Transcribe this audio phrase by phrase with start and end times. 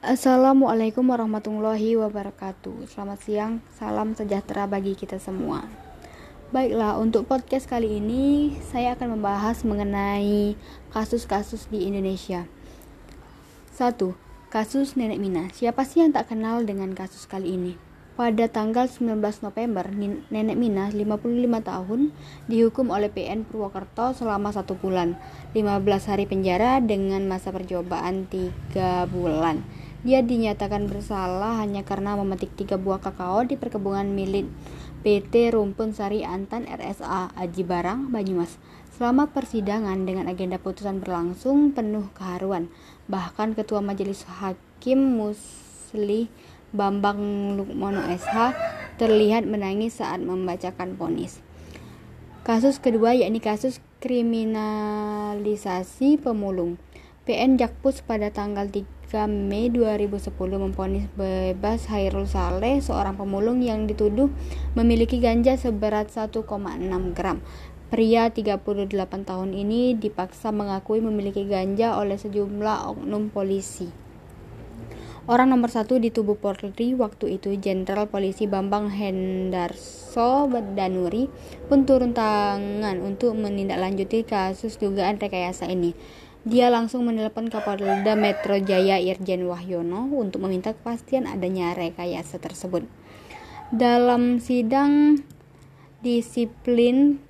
[0.00, 2.88] Assalamualaikum warahmatullahi wabarakatuh.
[2.88, 5.68] Selamat siang, salam sejahtera bagi kita semua.
[6.56, 10.56] Baiklah, untuk podcast kali ini saya akan membahas mengenai
[10.96, 12.48] kasus-kasus di Indonesia.
[13.76, 14.16] 1.
[14.48, 15.52] Kasus Nenek Mina.
[15.52, 17.76] Siapa sih yang tak kenal dengan kasus kali ini?
[18.16, 19.84] Pada tanggal 19 November,
[20.32, 22.00] Nenek Mina, 55 tahun,
[22.48, 25.20] dihukum oleh PN Purwokerto selama satu bulan,
[25.52, 29.60] 15 hari penjara dengan masa percobaan 3 bulan.
[30.00, 34.48] Dia dinyatakan bersalah hanya karena memetik tiga buah kakao di perkebunan milik
[35.04, 38.56] PT Rumpun Sari Antan RSA Aji Barang, Banyumas.
[38.96, 42.72] Selama persidangan dengan agenda putusan berlangsung penuh keharuan.
[43.12, 46.32] Bahkan Ketua Majelis Hakim Musli
[46.72, 47.20] Bambang
[47.60, 48.56] Lukmono SH
[48.96, 51.44] terlihat menangis saat membacakan ponis.
[52.40, 56.80] Kasus kedua yakni kasus kriminalisasi pemulung.
[57.20, 64.32] PN Jakpus pada tanggal 3 Mei 2010 memponis bebas Hairul Saleh, seorang pemulung yang dituduh
[64.72, 66.48] memiliki ganja seberat 1,6
[67.12, 67.44] gram.
[67.92, 68.64] Pria 38
[69.04, 73.92] tahun ini dipaksa mengakui memiliki ganja oleh sejumlah oknum polisi.
[75.28, 81.28] Orang nomor satu di tubuh Polri waktu itu Jenderal Polisi Bambang Hendarso Danuri
[81.68, 85.92] pun turun tangan untuk menindaklanjuti kasus dugaan rekayasa ini.
[86.40, 92.88] Dia langsung menelepon Kapolda Metro Jaya Irjen Wahyono untuk meminta kepastian adanya rekayasa tersebut.
[93.68, 95.20] Dalam sidang
[96.00, 97.20] disiplin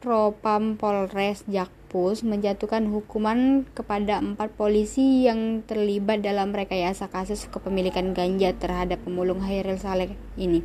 [0.00, 8.56] Propam Polres Jakpus menjatuhkan hukuman kepada empat polisi yang terlibat dalam rekayasa kasus kepemilikan ganja
[8.56, 10.64] terhadap pemulung Hairil Saleh ini.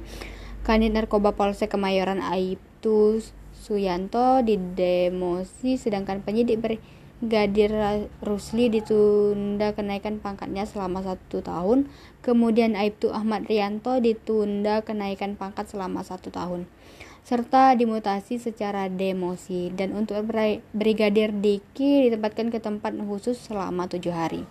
[0.63, 3.19] Kanit Narkoba Polsek Kemayoran Aibtu
[3.51, 6.79] Suyanto didemosi sedangkan penyidik ber
[7.23, 7.71] Gadir
[8.19, 11.87] Rusli ditunda kenaikan pangkatnya selama satu tahun.
[12.19, 16.67] Kemudian Aibtu Ahmad Rianto ditunda kenaikan pangkat selama satu tahun.
[17.23, 19.71] Serta dimutasi secara demosi.
[19.71, 20.19] Dan untuk
[20.75, 24.43] Brigadir Diki ditempatkan ke tempat khusus selama tujuh hari.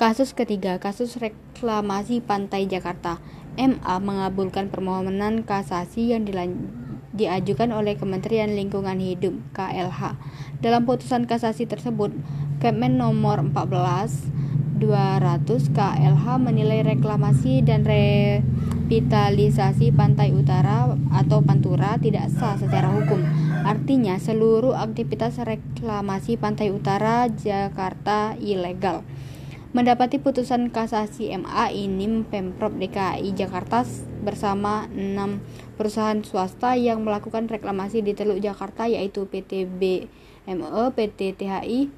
[0.00, 3.20] Kasus ketiga, kasus reklamasi Pantai Jakarta.
[3.60, 6.24] MA mengabulkan permohonan kasasi yang
[7.12, 10.16] diajukan oleh Kementerian Lingkungan Hidup KLH.
[10.64, 12.10] Dalam putusan kasasi tersebut,
[12.58, 14.32] Kemen nomor 14
[14.82, 23.22] 200 KLH menilai reklamasi dan revitalisasi pantai utara atau Pantura tidak sah secara hukum.
[23.62, 29.06] Artinya seluruh aktivitas reklamasi pantai utara Jakarta ilegal.
[29.72, 33.88] Mendapati putusan kasasi MA ini Pemprov DKI Jakarta
[34.20, 35.40] bersama enam
[35.80, 41.88] perusahaan swasta yang melakukan reklamasi di Teluk Jakarta yaitu PT BME, PT THI,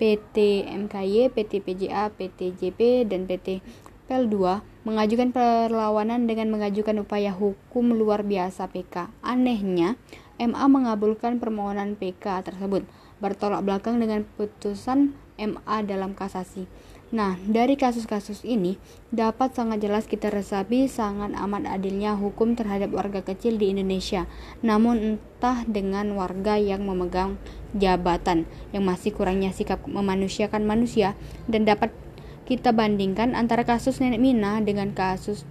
[0.00, 0.36] PT
[0.72, 2.80] MKY, PT PJA, PT JP,
[3.12, 3.60] dan PT
[4.08, 9.12] PL2 mengajukan perlawanan dengan mengajukan upaya hukum luar biasa PK.
[9.20, 10.00] Anehnya,
[10.40, 12.88] MA mengabulkan permohonan PK tersebut,
[13.20, 16.64] bertolak belakang dengan putusan MA dalam kasasi.
[17.08, 18.76] Nah, dari kasus-kasus ini
[19.08, 24.28] dapat sangat jelas kita resapi sangat amat adilnya hukum terhadap warga kecil di Indonesia.
[24.60, 27.40] Namun entah dengan warga yang memegang
[27.72, 28.44] jabatan
[28.76, 31.16] yang masih kurangnya sikap memanusiakan manusia
[31.48, 31.96] dan dapat
[32.44, 35.48] kita bandingkan antara kasus Nenek Mina dengan kasus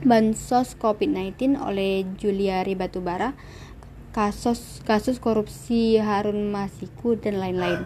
[0.00, 3.36] bansos COVID-19 oleh Juliari Batubara,
[4.16, 7.84] kasus kasus korupsi Harun Masiku dan lain-lain.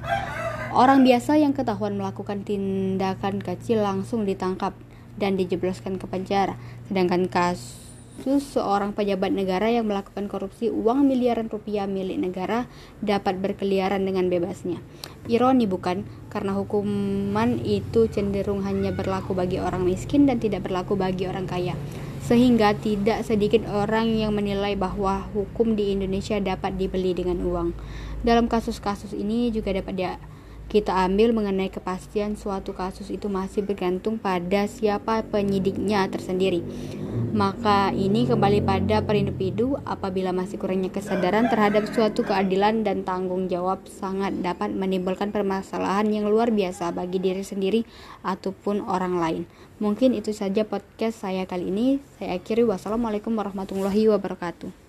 [0.70, 4.70] Orang biasa yang ketahuan melakukan tindakan kecil langsung ditangkap
[5.18, 6.54] dan dijebloskan ke penjara.
[6.86, 12.70] Sedangkan kasus seorang pejabat negara yang melakukan korupsi uang miliaran rupiah milik negara
[13.02, 14.78] dapat berkeliaran dengan bebasnya.
[15.26, 16.06] Ironi bukan?
[16.30, 21.74] Karena hukuman itu cenderung hanya berlaku bagi orang miskin dan tidak berlaku bagi orang kaya.
[22.22, 27.74] Sehingga tidak sedikit orang yang menilai bahwa hukum di Indonesia dapat dibeli dengan uang.
[28.22, 30.14] Dalam kasus-kasus ini juga dapat dia
[30.70, 36.62] kita ambil mengenai kepastian suatu kasus itu masih bergantung pada siapa penyidiknya tersendiri.
[37.34, 43.50] Maka ini kembali pada per individu apabila masih kurangnya kesadaran terhadap suatu keadilan dan tanggung
[43.50, 47.82] jawab sangat dapat menimbulkan permasalahan yang luar biasa bagi diri sendiri
[48.22, 49.42] ataupun orang lain.
[49.82, 51.86] Mungkin itu saja podcast saya kali ini.
[52.14, 54.70] Saya akhiri wassalamualaikum warahmatullahi wabarakatuh.